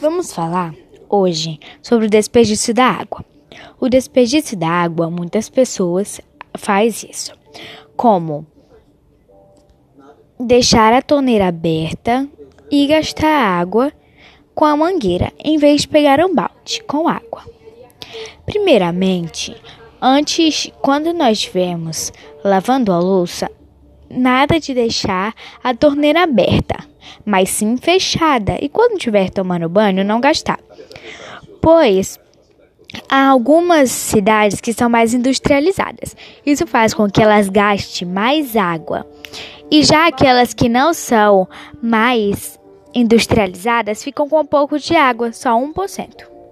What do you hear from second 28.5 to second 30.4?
e quando estiver tomando banho, não